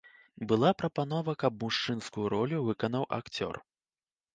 [0.51, 3.67] Была прапанова, каб мужчынскую ролю выканаў акцёр.